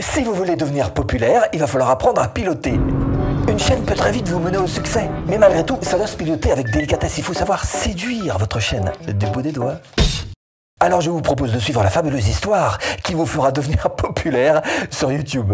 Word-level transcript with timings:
Si 0.00 0.22
vous 0.22 0.32
voulez 0.32 0.54
devenir 0.54 0.92
populaire, 0.92 1.48
il 1.52 1.58
va 1.58 1.66
falloir 1.66 1.90
apprendre 1.90 2.22
à 2.22 2.28
piloter. 2.28 2.78
Une 3.48 3.58
chaîne 3.58 3.82
peut 3.84 3.94
très 3.94 4.12
vite 4.12 4.28
vous 4.28 4.38
mener 4.38 4.56
au 4.56 4.68
succès, 4.68 5.10
mais 5.26 5.38
malgré 5.38 5.64
tout, 5.64 5.76
ça 5.82 5.96
doit 5.96 6.06
se 6.06 6.16
piloter 6.16 6.52
avec 6.52 6.70
délicatesse. 6.70 7.18
Il 7.18 7.24
faut 7.24 7.34
savoir 7.34 7.64
séduire 7.64 8.38
votre 8.38 8.60
chaîne 8.60 8.92
du 9.08 9.26
bout 9.26 9.42
des 9.42 9.50
doigts. 9.50 9.78
Alors 10.78 11.00
je 11.00 11.10
vous 11.10 11.20
propose 11.20 11.52
de 11.52 11.58
suivre 11.58 11.82
la 11.82 11.90
fabuleuse 11.90 12.28
histoire 12.28 12.78
qui 13.02 13.14
vous 13.14 13.26
fera 13.26 13.50
devenir 13.50 13.90
populaire 13.96 14.62
sur 14.90 15.10
YouTube. 15.10 15.52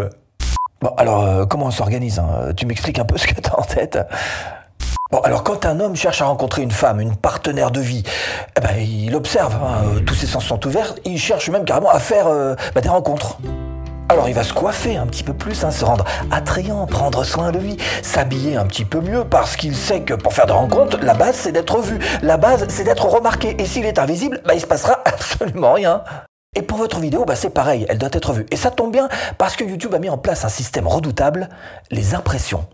Bon, 0.82 0.90
alors 0.98 1.24
euh, 1.24 1.46
comment 1.46 1.66
on 1.66 1.70
s'organise 1.70 2.18
hein? 2.18 2.52
Tu 2.54 2.66
m'expliques 2.66 2.98
un 2.98 3.06
peu 3.06 3.16
ce 3.16 3.26
que 3.26 3.40
tu 3.40 3.48
as 3.48 3.58
en 3.58 3.62
tête? 3.62 3.98
Bon, 5.10 5.20
alors 5.20 5.42
quand 5.42 5.64
un 5.64 5.80
homme 5.80 5.96
cherche 5.96 6.20
à 6.20 6.26
rencontrer 6.26 6.60
une 6.60 6.70
femme, 6.70 7.00
une 7.00 7.16
partenaire 7.16 7.70
de 7.70 7.80
vie, 7.80 8.02
eh 8.58 8.60
ben, 8.60 8.76
il 8.76 9.14
observe, 9.14 9.54
hein, 9.54 10.02
tous 10.04 10.14
ses 10.14 10.26
sens 10.26 10.44
sont 10.44 10.66
ouverts, 10.66 10.94
il 11.06 11.18
cherche 11.18 11.48
même 11.48 11.64
carrément 11.64 11.90
à 11.90 11.98
faire 11.98 12.26
euh, 12.26 12.54
bah, 12.74 12.82
des 12.82 12.90
rencontres. 12.90 13.38
Alors 14.08 14.28
il 14.28 14.34
va 14.34 14.44
se 14.44 14.52
coiffer 14.52 14.96
un 14.96 15.06
petit 15.06 15.24
peu 15.24 15.32
plus, 15.32 15.64
hein, 15.64 15.70
se 15.70 15.84
rendre 15.84 16.04
attrayant, 16.30 16.86
prendre 16.86 17.24
soin 17.24 17.52
de 17.52 17.58
lui, 17.58 17.78
s'habiller 18.02 18.56
un 18.56 18.66
petit 18.66 18.84
peu 18.84 19.00
mieux 19.00 19.24
parce 19.24 19.56
qu'il 19.56 19.74
sait 19.74 20.02
que 20.02 20.12
pour 20.12 20.34
faire 20.34 20.46
des 20.46 20.52
rencontres, 20.52 20.98
la 21.02 21.14
base 21.14 21.36
c'est 21.36 21.52
d'être 21.52 21.80
vu, 21.80 21.98
la 22.22 22.36
base 22.36 22.66
c'est 22.68 22.84
d'être 22.84 23.06
remarqué 23.06 23.56
et 23.58 23.64
s'il 23.64 23.86
est 23.86 23.98
invisible, 23.98 24.42
bah, 24.44 24.54
il 24.54 24.60
se 24.60 24.66
passera 24.66 25.00
absolument 25.06 25.72
rien. 25.72 26.04
Et 26.54 26.62
pour 26.62 26.76
votre 26.76 27.00
vidéo, 27.00 27.24
bah, 27.24 27.34
c'est 27.34 27.50
pareil, 27.50 27.86
elle 27.88 27.98
doit 27.98 28.10
être 28.12 28.34
vue. 28.34 28.46
Et 28.50 28.56
ça 28.56 28.70
tombe 28.70 28.92
bien 28.92 29.08
parce 29.38 29.56
que 29.56 29.64
YouTube 29.64 29.94
a 29.94 29.98
mis 29.98 30.10
en 30.10 30.18
place 30.18 30.44
un 30.44 30.50
système 30.50 30.86
redoutable, 30.86 31.48
les 31.90 32.14
impressions. 32.14 32.66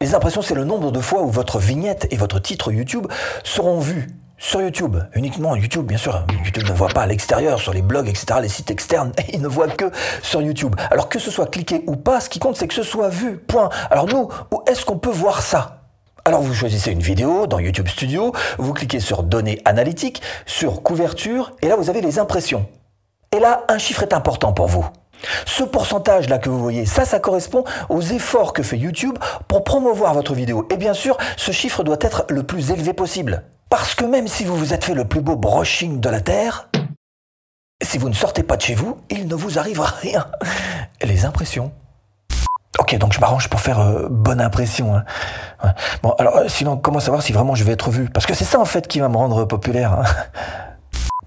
Les 0.00 0.14
impressions, 0.14 0.42
c'est 0.42 0.54
le 0.54 0.64
nombre 0.64 0.92
de 0.92 1.00
fois 1.00 1.22
où 1.22 1.28
votre 1.28 1.58
vignette 1.58 2.06
et 2.10 2.16
votre 2.16 2.38
titre 2.38 2.72
YouTube 2.72 3.06
seront 3.42 3.80
vus 3.80 4.08
sur 4.44 4.60
YouTube, 4.60 4.98
uniquement 5.14 5.56
YouTube, 5.56 5.86
bien 5.86 5.96
sûr. 5.96 6.22
YouTube 6.44 6.68
ne 6.68 6.74
voit 6.74 6.88
pas 6.88 7.00
à 7.00 7.06
l'extérieur, 7.06 7.58
sur 7.58 7.72
les 7.72 7.80
blogs, 7.80 8.08
etc., 8.08 8.40
les 8.42 8.50
sites 8.50 8.70
externes, 8.70 9.10
il 9.32 9.40
ne 9.40 9.48
voit 9.48 9.68
que 9.68 9.86
sur 10.22 10.42
YouTube. 10.42 10.76
Alors 10.90 11.08
que 11.08 11.18
ce 11.18 11.30
soit 11.30 11.46
cliqué 11.46 11.82
ou 11.86 11.96
pas, 11.96 12.20
ce 12.20 12.28
qui 12.28 12.40
compte, 12.40 12.54
c'est 12.54 12.68
que 12.68 12.74
ce 12.74 12.82
soit 12.82 13.08
vu, 13.08 13.38
point. 13.38 13.70
Alors 13.90 14.06
nous, 14.06 14.28
où 14.52 14.62
est-ce 14.66 14.84
qu'on 14.84 14.98
peut 14.98 15.10
voir 15.10 15.40
ça? 15.40 15.88
Alors 16.26 16.42
vous 16.42 16.52
choisissez 16.52 16.92
une 16.92 17.00
vidéo 17.00 17.46
dans 17.46 17.58
YouTube 17.58 17.88
Studio, 17.88 18.32
vous 18.58 18.74
cliquez 18.74 19.00
sur 19.00 19.22
Données 19.22 19.62
analytiques, 19.64 20.20
sur 20.44 20.82
Couverture, 20.82 21.52
et 21.62 21.68
là 21.68 21.76
vous 21.76 21.88
avez 21.88 22.02
les 22.02 22.18
impressions. 22.18 22.66
Et 23.32 23.40
là, 23.40 23.64
un 23.68 23.78
chiffre 23.78 24.02
est 24.02 24.12
important 24.12 24.52
pour 24.52 24.68
vous. 24.68 24.86
Ce 25.46 25.64
pourcentage-là 25.64 26.38
que 26.38 26.50
vous 26.50 26.60
voyez, 26.60 26.84
ça, 26.84 27.06
ça 27.06 27.18
correspond 27.18 27.64
aux 27.88 28.02
efforts 28.02 28.52
que 28.52 28.62
fait 28.62 28.78
YouTube 28.78 29.18
pour 29.48 29.64
promouvoir 29.64 30.12
votre 30.12 30.34
vidéo. 30.34 30.68
Et 30.70 30.76
bien 30.76 30.92
sûr, 30.92 31.16
ce 31.38 31.50
chiffre 31.50 31.82
doit 31.82 31.96
être 32.02 32.26
le 32.28 32.42
plus 32.42 32.70
élevé 32.70 32.92
possible. 32.92 33.42
Parce 33.76 33.96
que 33.96 34.04
même 34.04 34.28
si 34.28 34.44
vous 34.44 34.56
vous 34.56 34.72
êtes 34.72 34.84
fait 34.84 34.94
le 34.94 35.04
plus 35.04 35.20
beau 35.20 35.34
brushing 35.34 35.98
de 35.98 36.08
la 36.08 36.20
Terre, 36.20 36.68
si 37.82 37.98
vous 37.98 38.08
ne 38.08 38.14
sortez 38.14 38.44
pas 38.44 38.56
de 38.56 38.62
chez 38.62 38.76
vous, 38.76 38.98
il 39.10 39.26
ne 39.26 39.34
vous 39.34 39.58
arrivera 39.58 39.88
rien. 40.00 40.28
Les 41.02 41.24
impressions. 41.24 41.72
Ok, 42.78 42.96
donc 42.98 43.12
je 43.12 43.18
m'arrange 43.18 43.50
pour 43.50 43.60
faire 43.60 43.80
euh, 43.80 44.06
bonne 44.08 44.40
impression. 44.40 44.94
Hein. 44.94 45.74
Bon, 46.04 46.12
alors 46.20 46.36
euh, 46.36 46.44
sinon, 46.46 46.76
comment 46.76 47.00
savoir 47.00 47.24
si 47.24 47.32
vraiment 47.32 47.56
je 47.56 47.64
vais 47.64 47.72
être 47.72 47.90
vu? 47.90 48.08
Parce 48.08 48.26
que 48.26 48.34
c'est 48.34 48.44
ça 48.44 48.60
en 48.60 48.64
fait 48.64 48.86
qui 48.86 49.00
va 49.00 49.08
me 49.08 49.16
rendre 49.16 49.44
populaire. 49.44 49.92
Hein. 49.92 50.04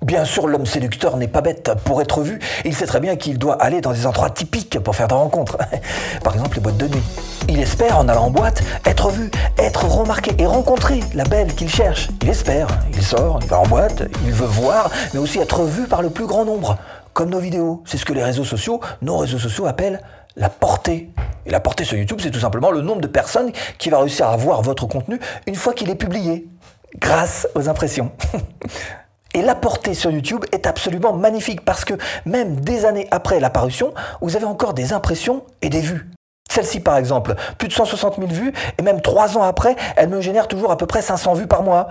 Bien 0.08 0.23
sûr, 0.23 0.47
l'homme 0.47 0.66
séducteur 0.66 1.17
n'est 1.17 1.27
pas 1.27 1.41
bête. 1.41 1.69
Pour 1.83 2.02
être 2.02 2.22
vu, 2.22 2.39
il 2.63 2.73
sait 2.73 2.86
très 2.86 3.02
bien 3.02 3.17
qu'il 3.17 3.38
doit 3.38 3.61
aller 3.61 3.81
dans 3.81 3.91
des 3.91 4.05
endroits 4.05 4.30
typiques 4.30 4.80
pour 4.80 4.95
faire 4.95 5.09
des 5.09 5.16
rencontres. 5.16 5.58
Par 6.23 6.33
exemple, 6.33 6.55
les 6.55 6.61
boîtes 6.61 6.77
de 6.77 6.88
nuit. 6.88 7.03
Il 7.49 7.59
espère, 7.59 7.97
en 7.99 8.08
allant 8.08 8.27
en 8.27 8.31
boîte, 8.31 8.64
être 8.86 9.09
vu, 9.09 9.30
être 9.58 9.83
remarqué 9.83 10.31
et 10.38 10.45
rencontrer 10.45 11.02
la 11.14 11.25
belle 11.25 11.53
qu'il 11.55 11.67
cherche. 11.67 12.08
Il 12.22 12.30
espère, 12.30 12.69
il 12.94 13.03
sort, 13.03 13.39
il 13.41 13.49
va 13.49 13.59
en 13.59 13.67
boîte, 13.67 14.03
il 14.23 14.31
veut 14.31 14.45
voir, 14.45 14.89
mais 15.14 15.19
aussi 15.19 15.39
être 15.39 15.64
vu 15.64 15.88
par 15.88 16.02
le 16.02 16.09
plus 16.09 16.25
grand 16.25 16.45
nombre. 16.45 16.77
Comme 17.11 17.30
nos 17.30 17.39
vidéos. 17.39 17.83
C'est 17.86 17.97
ce 17.97 18.05
que 18.05 18.14
les 18.14 18.23
réseaux 18.23 18.45
sociaux, 18.45 18.80
nos 19.02 19.17
réseaux 19.17 19.39
sociaux 19.39 19.66
appellent 19.66 20.02
la 20.38 20.47
portée. 20.47 21.09
Et 21.45 21.52
la 21.52 21.59
portée 21.59 21.83
sur 21.83 21.97
YouTube, 21.97 22.19
c'est 22.23 22.31
tout 22.31 22.39
simplement 22.39 22.71
le 22.71 22.80
nombre 22.80 23.02
de 23.02 23.08
personnes 23.08 23.52
qui 23.77 23.89
va 23.89 23.99
réussir 23.99 24.30
à 24.30 24.38
voir 24.38 24.61
votre 24.61 24.86
contenu 24.86 25.19
une 25.47 25.55
fois 25.55 25.73
qu'il 25.73 25.89
est 25.89 25.95
publié. 25.95 26.47
Grâce 26.97 27.45
aux 27.55 27.67
impressions. 27.67 28.14
Et 29.37 29.43
la 29.43 29.53
portée 29.53 29.93
sur 29.93 30.09
YouTube 30.09 30.45
est 30.52 30.65
absolument 30.65 31.14
magnifique 31.14 31.64
parce 31.64 31.86
que 31.86 31.93
même 32.25 32.59
des 32.59 32.86
années 32.86 33.08
après 33.11 33.39
l'apparition, 33.39 33.93
vous 34.20 34.36
avez 34.36 34.45
encore 34.45 34.73
des 34.73 34.93
impressions 34.93 35.43
et 35.61 35.70
des 35.70 35.80
vues. 35.80 36.09
Celle-ci, 36.49 36.80
par 36.80 36.98
exemple, 36.98 37.36
plus 37.59 37.67
de 37.67 37.73
160 37.73 38.15
000 38.15 38.30
vues, 38.30 38.52
et 38.80 38.81
même 38.81 38.99
trois 38.99 39.37
ans 39.37 39.43
après, 39.43 39.76
elle 39.95 40.09
me 40.09 40.21
génère 40.21 40.47
toujours 40.47 40.71
à 40.71 40.77
peu 40.77 40.87
près 40.87 41.03
500 41.03 41.36
vues 41.36 41.45
par 41.45 41.61
mois. 41.61 41.87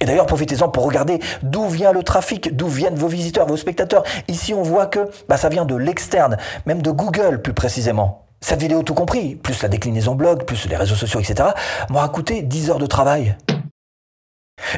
Et 0.00 0.06
d'ailleurs, 0.06 0.26
profitez-en 0.26 0.70
pour 0.70 0.82
regarder 0.82 1.20
d'où 1.44 1.68
vient 1.68 1.92
le 1.92 2.02
trafic, 2.02 2.56
d'où 2.56 2.66
viennent 2.66 2.96
vos 2.96 3.06
visiteurs, 3.06 3.46
vos 3.46 3.56
spectateurs. 3.56 4.02
Ici, 4.26 4.52
on 4.52 4.62
voit 4.62 4.86
que 4.86 5.08
bah, 5.28 5.36
ça 5.36 5.48
vient 5.48 5.64
de 5.64 5.76
l'externe, 5.76 6.36
même 6.66 6.82
de 6.82 6.90
Google 6.90 7.42
plus 7.42 7.54
précisément. 7.54 8.26
Cette 8.40 8.60
vidéo 8.60 8.82
tout 8.82 8.94
compris, 8.94 9.36
plus 9.36 9.62
la 9.62 9.68
déclinaison 9.68 10.16
blog, 10.16 10.46
plus 10.46 10.68
les 10.68 10.76
réseaux 10.76 10.96
sociaux, 10.96 11.20
etc., 11.20 11.50
m'aura 11.90 12.08
coûté 12.08 12.42
10 12.42 12.70
heures 12.70 12.78
de 12.80 12.86
travail. 12.86 13.36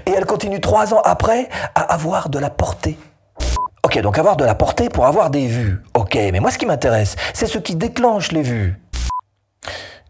Et 0.07 0.11
elle 0.11 0.27
continue 0.27 0.61
trois 0.61 0.95
ans 0.95 1.01
après 1.05 1.49
à 1.75 1.81
avoir 1.81 2.29
de 2.29 2.39
la 2.39 2.51
portée. 2.51 2.99
Ok, 3.83 4.01
donc 4.01 4.19
avoir 4.19 4.37
de 4.37 4.45
la 4.45 4.55
portée 4.55 4.89
pour 4.89 5.07
avoir 5.07 5.31
des 5.31 5.47
vues. 5.47 5.83
Ok, 5.95 6.15
mais 6.15 6.41
moi 6.41 6.51
ce 6.51 6.59
qui 6.59 6.67
m'intéresse, 6.67 7.17
c'est 7.33 7.47
ce 7.47 7.59
qui 7.59 7.75
déclenche 7.75 8.33
les 8.33 8.43
vues. 8.43 8.81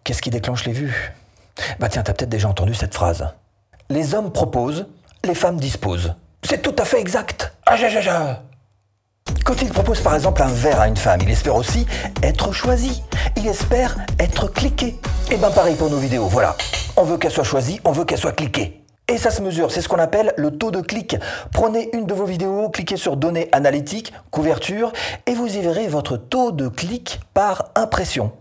Qu'est-ce 0.04 0.22
qui 0.22 0.30
déclenche 0.30 0.64
les 0.64 0.72
vues? 0.72 1.12
Bah 1.78 1.88
tiens, 1.88 2.02
t'as 2.02 2.12
peut-être 2.12 2.30
déjà 2.30 2.48
entendu 2.48 2.74
cette 2.74 2.94
phrase. 2.94 3.26
Les 3.90 4.14
hommes 4.14 4.32
proposent, 4.32 4.86
les 5.24 5.34
femmes 5.34 5.56
disposent. 5.56 6.14
C'est 6.42 6.62
tout 6.62 6.76
à 6.78 6.84
fait 6.84 7.00
exact. 7.00 7.52
Ah, 7.66 7.76
ja, 7.76 7.88
ja, 7.88 8.00
ja. 8.00 8.42
Quand 9.44 9.60
il 9.62 9.70
propose 9.70 10.00
par 10.00 10.14
exemple 10.14 10.42
un 10.42 10.48
verre 10.48 10.80
à 10.80 10.88
une 10.88 10.96
femme, 10.96 11.20
il 11.22 11.30
espère 11.30 11.56
aussi 11.56 11.86
être 12.22 12.52
choisi. 12.52 13.02
Il 13.36 13.46
espère 13.46 13.96
être 14.18 14.48
cliqué. 14.48 15.00
Et 15.30 15.36
ben 15.36 15.50
pareil 15.50 15.74
pour 15.74 15.90
nos 15.90 15.98
vidéos, 15.98 16.26
voilà. 16.26 16.54
On 16.96 17.04
veut 17.04 17.16
qu'elle 17.16 17.32
soit 17.32 17.44
choisie, 17.44 17.80
on 17.84 17.92
veut 17.92 18.04
qu'elle 18.04 18.18
soit 18.18 18.32
cliquée. 18.32 18.83
Et 19.06 19.18
ça 19.18 19.30
se 19.30 19.42
mesure, 19.42 19.70
c'est 19.70 19.82
ce 19.82 19.88
qu'on 19.88 19.98
appelle 19.98 20.32
le 20.38 20.56
taux 20.56 20.70
de 20.70 20.80
clic. 20.80 21.16
Prenez 21.52 21.94
une 21.94 22.06
de 22.06 22.14
vos 22.14 22.24
vidéos, 22.24 22.70
cliquez 22.70 22.96
sur 22.96 23.18
données 23.18 23.50
analytiques, 23.52 24.14
couverture, 24.30 24.92
et 25.26 25.34
vous 25.34 25.56
y 25.56 25.60
verrez 25.60 25.88
votre 25.88 26.16
taux 26.16 26.52
de 26.52 26.68
clic 26.68 27.20
par 27.34 27.70
impression. 27.74 28.32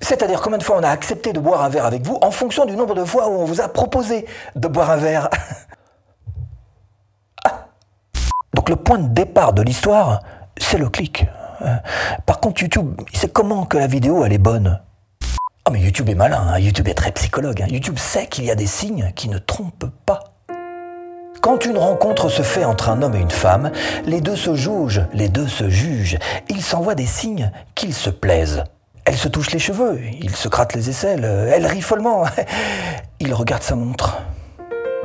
C'est-à-dire 0.00 0.40
combien 0.40 0.58
de 0.58 0.64
fois 0.64 0.76
on 0.78 0.82
a 0.82 0.88
accepté 0.88 1.32
de 1.32 1.38
boire 1.38 1.62
un 1.62 1.68
verre 1.68 1.86
avec 1.86 2.04
vous 2.04 2.18
en 2.20 2.32
fonction 2.32 2.64
du 2.64 2.74
nombre 2.74 2.94
de 2.96 3.04
fois 3.04 3.28
où 3.28 3.40
on 3.40 3.44
vous 3.44 3.60
a 3.60 3.68
proposé 3.68 4.26
de 4.56 4.68
boire 4.68 4.90
un 4.90 4.96
verre. 4.96 5.28
Ah. 7.44 7.66
Donc 8.54 8.68
le 8.68 8.76
point 8.76 8.98
de 8.98 9.08
départ 9.08 9.52
de 9.52 9.62
l'histoire, 9.62 10.20
c'est 10.56 10.78
le 10.78 10.88
clic. 10.88 11.26
Par 12.24 12.38
contre, 12.38 12.62
YouTube, 12.62 13.00
sait 13.12 13.28
comment 13.28 13.66
que 13.66 13.78
la 13.78 13.88
vidéo, 13.88 14.24
elle 14.24 14.32
est 14.32 14.38
bonne. 14.38 14.80
Oh 15.64 15.70
mais 15.70 15.78
YouTube 15.78 16.08
est 16.08 16.16
malin, 16.16 16.44
hein. 16.48 16.58
YouTube 16.58 16.88
est 16.88 16.94
très 16.94 17.12
psychologue. 17.12 17.62
Hein. 17.62 17.68
YouTube 17.70 17.96
sait 17.96 18.26
qu'il 18.26 18.44
y 18.44 18.50
a 18.50 18.56
des 18.56 18.66
signes 18.66 19.12
qui 19.14 19.28
ne 19.28 19.38
trompent 19.38 19.90
pas. 20.04 20.24
Quand 21.40 21.64
une 21.64 21.78
rencontre 21.78 22.28
se 22.28 22.42
fait 22.42 22.64
entre 22.64 22.88
un 22.88 23.00
homme 23.00 23.14
et 23.14 23.20
une 23.20 23.30
femme, 23.30 23.70
les 24.04 24.20
deux 24.20 24.34
se 24.34 24.56
jugent, 24.56 25.06
les 25.14 25.28
deux 25.28 25.46
se 25.46 25.68
jugent. 25.68 26.18
Ils 26.48 26.62
s'envoient 26.62 26.96
des 26.96 27.06
signes 27.06 27.52
qu'ils 27.76 27.94
se 27.94 28.10
plaisent. 28.10 28.64
Elle 29.04 29.16
se 29.16 29.28
touche 29.28 29.52
les 29.52 29.60
cheveux, 29.60 30.00
il 30.20 30.34
se 30.34 30.48
gratte 30.48 30.74
les 30.74 30.90
aisselles, 30.90 31.24
elle 31.24 31.66
rit 31.66 31.80
follement. 31.80 32.24
Il 33.20 33.34
regarde 33.34 33.62
sa 33.62 33.76
montre. 33.76 34.18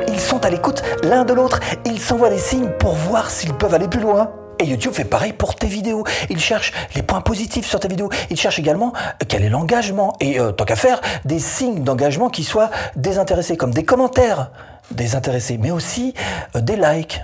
Ils 0.07 0.19
sont 0.19 0.44
à 0.44 0.50
l'écoute 0.50 0.81
l'un 1.03 1.24
de 1.24 1.34
l'autre, 1.34 1.59
ils 1.85 2.00
s'envoient 2.00 2.29
des 2.29 2.39
signes 2.39 2.69
pour 2.79 2.94
voir 2.94 3.29
s'ils 3.29 3.53
peuvent 3.53 3.74
aller 3.74 3.88
plus 3.88 4.00
loin. 4.00 4.31
Et 4.59 4.66
YouTube 4.66 4.94
fait 4.94 5.06
pareil 5.06 5.34
pour 5.34 5.56
tes 5.56 5.68
vidéos. 5.68 6.03
Il 6.29 6.40
cherche 6.40 6.73
les 6.95 7.03
points 7.03 7.22
positifs 7.22 7.68
sur 7.68 7.79
tes 7.79 7.88
vidéos. 7.88 8.09
Il 8.29 8.38
cherche 8.38 8.59
également 8.59 8.94
euh, 8.95 9.25
quel 9.28 9.44
est 9.44 9.50
l'engagement. 9.50 10.16
Et 10.19 10.40
euh, 10.40 10.51
tant 10.51 10.66
qu'à 10.66 10.75
faire, 10.75 11.01
des 11.25 11.40
signes 11.40 11.84
d'engagement 11.84 12.29
qui 12.29 12.44
soient 12.44 12.72
désintéressés, 12.95 13.57
comme 13.57 13.73
des 13.73 13.85
commentaires 13.85 14.51
désintéressés, 14.91 15.57
mais 15.57 15.72
aussi 15.72 16.13
euh, 16.56 16.62
des 16.62 16.75
likes. 16.75 17.22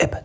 Eh 0.00 0.06
ben, 0.06 0.20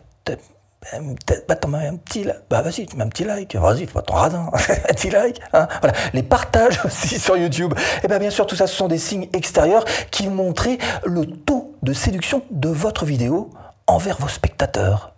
bah, 1.48 1.56
mets 1.68 1.86
un 1.86 1.96
petit 1.96 2.24
like. 2.24 2.38
Bah, 2.48 2.62
vas-y, 2.62 2.86
tu 2.86 2.96
mets 2.96 3.04
un 3.04 3.08
petit 3.08 3.24
like. 3.24 3.56
Vas-y, 3.56 3.86
pas 3.86 4.02
ton 4.02 4.14
radin. 4.14 4.50
un 4.52 4.94
petit 4.94 5.10
like. 5.10 5.40
Hein. 5.52 5.66
Voilà. 5.80 5.96
Les 6.12 6.22
partages 6.22 6.80
aussi 6.84 7.18
sur 7.18 7.36
YouTube. 7.36 7.74
Et 7.76 8.00
eh 8.04 8.08
bien, 8.08 8.18
bien 8.18 8.30
sûr, 8.30 8.46
tout 8.46 8.56
ça, 8.56 8.66
ce 8.66 8.76
sont 8.76 8.88
des 8.88 8.98
signes 8.98 9.28
extérieurs 9.32 9.84
qui 10.10 10.28
montrent 10.28 10.68
le 11.04 11.26
taux 11.26 11.74
de 11.82 11.92
séduction 11.92 12.42
de 12.50 12.68
votre 12.68 13.04
vidéo 13.04 13.50
envers 13.86 14.18
vos 14.18 14.28
spectateurs. 14.28 15.17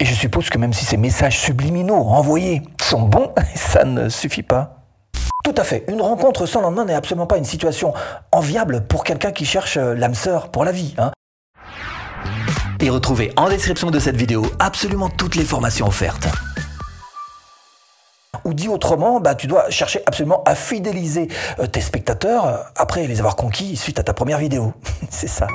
Et 0.00 0.04
je 0.04 0.14
suppose 0.14 0.48
que 0.48 0.58
même 0.58 0.72
si 0.72 0.84
ces 0.84 0.96
messages 0.96 1.38
subliminaux 1.38 1.96
envoyés 1.96 2.62
sont 2.80 3.02
bons, 3.02 3.32
ça 3.54 3.84
ne 3.84 4.08
suffit 4.08 4.42
pas. 4.42 4.84
Tout 5.44 5.54
à 5.56 5.64
fait. 5.64 5.84
Une 5.88 6.00
rencontre 6.00 6.46
sans 6.46 6.60
lendemain 6.60 6.84
n'est 6.84 6.94
absolument 6.94 7.26
pas 7.26 7.38
une 7.38 7.44
situation 7.44 7.94
enviable 8.32 8.84
pour 8.86 9.02
quelqu'un 9.02 9.32
qui 9.32 9.44
cherche 9.44 9.76
euh, 9.76 9.94
l'âme 9.94 10.14
sœur 10.14 10.50
pour 10.50 10.64
la 10.64 10.72
vie. 10.72 10.94
Hein. 10.98 11.10
Et 12.80 12.90
retrouvez 12.90 13.32
en 13.36 13.48
description 13.48 13.90
de 13.90 13.98
cette 13.98 14.16
vidéo 14.16 14.46
absolument 14.58 15.08
toutes 15.08 15.34
les 15.34 15.44
formations 15.44 15.86
offertes. 15.86 16.28
Ou 18.44 18.54
dit 18.54 18.68
autrement, 18.68 19.20
bah, 19.20 19.34
tu 19.34 19.46
dois 19.46 19.68
chercher 19.70 20.00
absolument 20.06 20.42
à 20.44 20.54
fidéliser 20.54 21.28
euh, 21.58 21.66
tes 21.66 21.80
spectateurs 21.80 22.46
euh, 22.46 22.56
après 22.76 23.06
les 23.06 23.18
avoir 23.18 23.34
conquis 23.34 23.76
suite 23.76 23.98
à 23.98 24.02
ta 24.04 24.14
première 24.14 24.38
vidéo. 24.38 24.74
C'est 25.10 25.28
ça. 25.28 25.48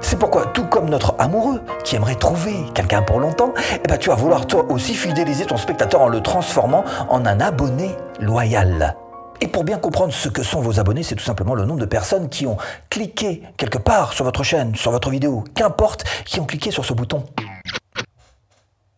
C'est 0.00 0.18
pourquoi, 0.18 0.46
tout 0.46 0.66
comme 0.66 0.88
notre 0.88 1.14
amoureux 1.18 1.62
qui 1.84 1.96
aimerait 1.96 2.14
trouver 2.14 2.54
quelqu'un 2.74 3.02
pour 3.02 3.18
longtemps, 3.18 3.52
eh 3.72 3.88
ben, 3.88 3.98
tu 3.98 4.08
vas 4.08 4.14
vouloir 4.14 4.46
toi 4.46 4.64
aussi 4.70 4.94
fidéliser 4.94 5.46
ton 5.46 5.56
spectateur 5.56 6.00
en 6.00 6.08
le 6.08 6.20
transformant 6.22 6.84
en 7.08 7.24
un 7.26 7.40
abonné 7.40 7.90
loyal. 8.20 8.96
Et 9.40 9.48
pour 9.48 9.64
bien 9.64 9.78
comprendre 9.78 10.12
ce 10.12 10.28
que 10.28 10.42
sont 10.42 10.60
vos 10.60 10.80
abonnés, 10.80 11.02
c'est 11.02 11.14
tout 11.14 11.24
simplement 11.24 11.54
le 11.54 11.64
nombre 11.64 11.80
de 11.80 11.86
personnes 11.86 12.28
qui 12.28 12.46
ont 12.46 12.56
cliqué 12.88 13.42
quelque 13.56 13.78
part 13.78 14.12
sur 14.12 14.24
votre 14.24 14.42
chaîne, 14.42 14.74
sur 14.74 14.90
votre 14.90 15.10
vidéo, 15.10 15.44
qu'importe, 15.54 16.04
qui 16.24 16.40
ont 16.40 16.46
cliqué 16.46 16.70
sur 16.70 16.84
ce 16.84 16.94
bouton. 16.94 17.24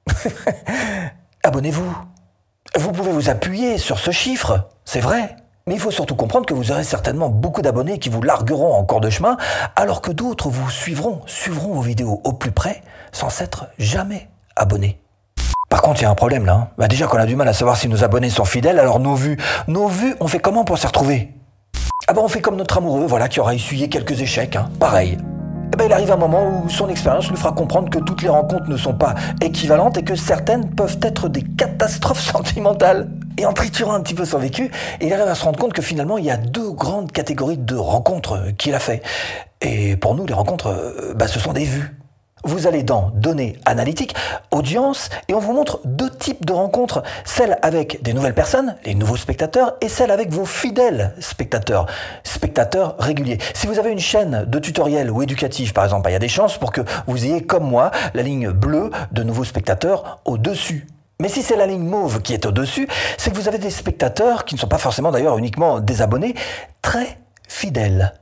Abonnez-vous. 1.42 1.96
Vous 2.76 2.92
pouvez 2.92 3.12
vous 3.12 3.30
appuyer 3.30 3.78
sur 3.78 3.98
ce 3.98 4.10
chiffre, 4.10 4.68
c'est 4.84 5.00
vrai. 5.00 5.36
Mais 5.68 5.74
il 5.74 5.80
faut 5.80 5.90
surtout 5.90 6.14
comprendre 6.14 6.46
que 6.46 6.54
vous 6.54 6.72
aurez 6.72 6.82
certainement 6.82 7.28
beaucoup 7.28 7.60
d'abonnés 7.60 7.98
qui 7.98 8.08
vous 8.08 8.22
largueront 8.22 8.72
en 8.72 8.84
cours 8.84 9.02
de 9.02 9.10
chemin, 9.10 9.36
alors 9.76 10.00
que 10.00 10.10
d'autres 10.10 10.48
vous 10.48 10.70
suivront, 10.70 11.20
suivront 11.26 11.74
vos 11.74 11.82
vidéos 11.82 12.22
au 12.24 12.32
plus 12.32 12.52
près, 12.52 12.80
sans 13.12 13.28
s'être 13.28 13.66
jamais 13.78 14.30
abonnés. 14.56 14.98
Par 15.68 15.82
contre, 15.82 16.00
il 16.00 16.04
y 16.04 16.06
a 16.06 16.10
un 16.10 16.14
problème 16.14 16.46
là. 16.46 16.54
Hein. 16.54 16.68
Bah 16.78 16.88
déjà 16.88 17.06
qu'on 17.06 17.18
a 17.18 17.26
du 17.26 17.36
mal 17.36 17.46
à 17.48 17.52
savoir 17.52 17.76
si 17.76 17.86
nos 17.86 18.02
abonnés 18.02 18.30
sont 18.30 18.46
fidèles, 18.46 18.78
alors 18.78 18.98
nos 18.98 19.14
vues, 19.14 19.36
nos 19.66 19.88
vues, 19.88 20.16
on 20.20 20.26
fait 20.26 20.38
comment 20.38 20.64
pour 20.64 20.78
s'y 20.78 20.86
retrouver? 20.86 21.34
Ah 22.08 22.14
bah 22.14 22.22
on 22.24 22.28
fait 22.28 22.40
comme 22.40 22.56
notre 22.56 22.78
amoureux, 22.78 23.04
voilà, 23.06 23.28
qui 23.28 23.38
aura 23.38 23.54
essuyé 23.54 23.90
quelques 23.90 24.22
échecs, 24.22 24.56
hein. 24.56 24.70
pareil. 24.80 25.18
Eh 25.74 25.76
ben, 25.76 25.84
il 25.84 25.92
arrive 25.92 26.10
un 26.10 26.16
moment 26.16 26.62
où 26.64 26.70
son 26.70 26.88
expérience 26.88 27.28
lui 27.28 27.36
fera 27.36 27.52
comprendre 27.52 27.90
que 27.90 27.98
toutes 27.98 28.22
les 28.22 28.30
rencontres 28.30 28.70
ne 28.70 28.76
sont 28.78 28.94
pas 28.94 29.14
équivalentes 29.42 29.98
et 29.98 30.02
que 30.02 30.14
certaines 30.14 30.70
peuvent 30.70 30.98
être 31.02 31.28
des 31.28 31.42
catastrophes 31.42 32.22
sentimentales. 32.32 33.10
Et 33.38 33.46
en 33.46 33.52
triturant 33.52 33.94
un 33.94 34.00
petit 34.00 34.14
peu 34.14 34.24
son 34.24 34.38
vécu, 34.38 34.68
il 35.00 35.12
arrive 35.12 35.28
à 35.28 35.34
se 35.36 35.44
rendre 35.44 35.60
compte 35.60 35.72
que 35.72 35.80
finalement, 35.80 36.18
il 36.18 36.24
y 36.24 36.30
a 36.30 36.36
deux 36.36 36.72
grandes 36.72 37.12
catégories 37.12 37.56
de 37.56 37.76
rencontres 37.76 38.50
qu'il 38.58 38.74
a 38.74 38.80
fait. 38.80 39.00
Et 39.60 39.96
pour 39.96 40.16
nous, 40.16 40.26
les 40.26 40.34
rencontres, 40.34 40.66
euh, 40.66 41.14
bah, 41.14 41.28
ce 41.28 41.38
sont 41.38 41.52
des 41.52 41.64
vues. 41.64 41.96
Vous 42.42 42.66
allez 42.66 42.82
dans 42.82 43.12
Données 43.14 43.56
analytiques, 43.64 44.16
Audience, 44.50 45.08
et 45.28 45.34
on 45.34 45.38
vous 45.38 45.52
montre 45.52 45.80
deux 45.84 46.10
types 46.10 46.44
de 46.44 46.52
rencontres. 46.52 47.04
Celle 47.24 47.58
avec 47.62 48.02
des 48.02 48.12
nouvelles 48.12 48.34
personnes, 48.34 48.74
les 48.84 48.96
nouveaux 48.96 49.16
spectateurs, 49.16 49.76
et 49.80 49.88
celle 49.88 50.10
avec 50.10 50.32
vos 50.32 50.44
fidèles 50.44 51.14
spectateurs, 51.20 51.86
spectateurs 52.24 52.96
réguliers. 52.98 53.38
Si 53.54 53.68
vous 53.68 53.78
avez 53.78 53.92
une 53.92 54.00
chaîne 54.00 54.46
de 54.48 54.58
tutoriels 54.58 55.12
ou 55.12 55.22
éducative, 55.22 55.72
par 55.72 55.84
exemple, 55.84 56.10
il 56.10 56.12
y 56.12 56.16
a 56.16 56.20
des 56.20 56.28
chances 56.28 56.58
pour 56.58 56.72
que 56.72 56.80
vous 57.06 57.24
ayez, 57.24 57.42
comme 57.42 57.68
moi, 57.68 57.92
la 58.14 58.22
ligne 58.22 58.50
bleue 58.50 58.90
de 59.12 59.22
nouveaux 59.22 59.44
spectateurs 59.44 60.18
au-dessus. 60.24 60.88
Mais 61.20 61.28
si 61.28 61.42
c'est 61.42 61.56
la 61.56 61.66
ligne 61.66 61.82
mauve 61.82 62.22
qui 62.22 62.32
est 62.32 62.46
au-dessus, 62.46 62.86
c'est 63.16 63.32
que 63.32 63.36
vous 63.36 63.48
avez 63.48 63.58
des 63.58 63.70
spectateurs, 63.70 64.44
qui 64.44 64.54
ne 64.54 64.60
sont 64.60 64.68
pas 64.68 64.78
forcément 64.78 65.10
d'ailleurs 65.10 65.36
uniquement 65.36 65.80
des 65.80 66.00
abonnés, 66.00 66.34
très 66.80 67.18
fidèles. 67.48 68.14